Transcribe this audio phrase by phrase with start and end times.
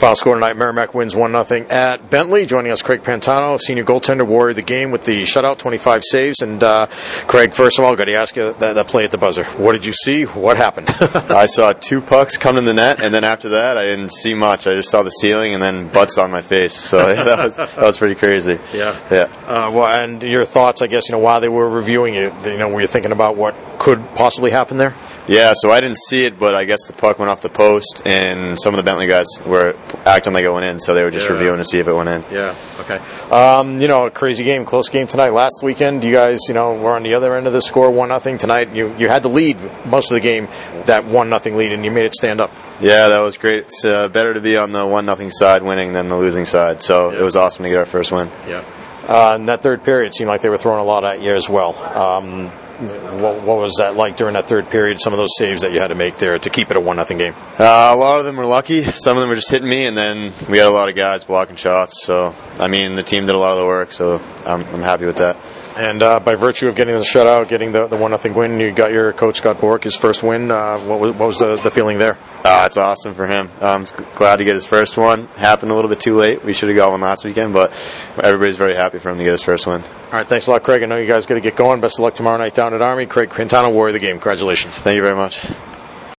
[0.00, 2.46] Final score tonight: Merrimack wins one 0 at Bentley.
[2.46, 6.40] Joining us, Craig Pantano, senior goaltender, warrior of the game with the shutout, 25 saves.
[6.40, 6.86] And uh,
[7.26, 9.44] Craig, first of all, got to ask you that, that play at the buzzer.
[9.44, 10.24] What did you see?
[10.24, 10.88] What happened?
[11.00, 14.32] I saw two pucks come in the net, and then after that, I didn't see
[14.32, 14.66] much.
[14.66, 16.72] I just saw the ceiling and then butts on my face.
[16.72, 18.58] So that was that was pretty crazy.
[18.72, 18.98] Yeah.
[19.10, 19.24] Yeah.
[19.46, 22.56] Uh, well, and your thoughts, I guess, you know, while they were reviewing it, you
[22.56, 24.94] know, were you thinking about what could possibly happen there?
[25.26, 28.02] Yeah, so I didn't see it, but I guess the puck went off the post,
[28.04, 31.10] and some of the Bentley guys were acting like it went in, so they were
[31.12, 31.34] just Yeah.
[31.34, 32.24] reviewing to see if it went in.
[32.32, 32.54] Yeah.
[32.80, 32.98] Okay.
[33.30, 35.30] Um, you know, a crazy game, close game tonight.
[35.32, 38.08] Last weekend, you guys, you know, were on the other end of the score, one
[38.08, 38.38] nothing.
[38.38, 40.48] Tonight, you you had the lead most of the game,
[40.86, 42.50] that one nothing lead, and you made it stand up.
[42.80, 43.64] Yeah, that was great.
[43.64, 46.82] It's uh, better to be on the one nothing side winning than the losing side.
[46.82, 48.30] So it was awesome to get our first win.
[48.48, 48.62] Yeah.
[49.08, 51.48] Uh, and that third period seemed like they were throwing a lot at you as
[51.48, 51.76] well.
[51.94, 54.98] Um, what, what was that like during that third period?
[55.00, 56.96] Some of those saves that you had to make there to keep it a one
[56.96, 57.34] nothing game.
[57.58, 58.90] Uh, a lot of them were lucky.
[58.92, 61.24] Some of them were just hitting me, and then we had a lot of guys
[61.24, 62.04] blocking shots.
[62.04, 63.92] So I mean, the team did a lot of the work.
[63.92, 65.36] So I'm, I'm happy with that.
[65.76, 68.72] And uh, by virtue of getting the shutout, getting the, the one nothing win, you
[68.72, 70.50] got your coach Scott Borek his first win.
[70.50, 72.18] Uh, what was, what was the, the feeling there?
[72.44, 73.48] Uh, it's awesome for him.
[73.60, 75.28] I'm glad to get his first one.
[75.28, 76.44] Happened a little bit too late.
[76.44, 77.70] We should have got one last weekend, but
[78.22, 79.82] everybody's very happy for him to get his first win.
[79.82, 80.82] All right, thanks a lot, Craig.
[80.82, 81.80] I know you guys got to get going.
[81.80, 83.06] Best of luck tomorrow night down at Army.
[83.06, 84.16] Craig Pantano, warrior of the game.
[84.16, 84.76] Congratulations.
[84.76, 85.40] Thank you very much.